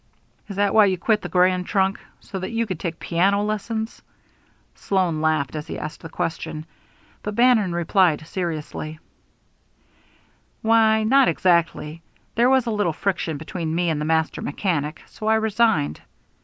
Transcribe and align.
"Is 0.47 0.55
that 0.55 0.73
why 0.73 0.85
you 0.85 0.97
quit 0.97 1.21
the 1.21 1.29
Grand 1.29 1.67
Trunk? 1.67 1.99
So 2.21 2.39
that 2.39 2.49
you 2.49 2.65
could 2.65 2.79
take 2.79 2.99
piano 2.99 3.43
lessons?" 3.43 4.01
Sloan 4.73 5.21
laughed 5.21 5.55
as 5.55 5.67
he 5.67 5.77
asked 5.77 6.01
the 6.01 6.09
question, 6.09 6.65
but 7.21 7.35
Bannon 7.35 7.71
replied 7.71 8.25
seriously: 8.25 8.97
"Why, 10.63 11.03
not 11.03 11.27
exactly. 11.27 12.01
There 12.33 12.49
was 12.49 12.65
a 12.65 12.71
little 12.71 12.93
friction 12.93 13.37
between 13.37 13.75
me 13.75 13.91
and 13.91 14.01
the 14.01 14.05
master 14.05 14.41
mechanic, 14.41 15.03
so 15.05 15.27
I 15.27 15.35
resigned. 15.35 16.01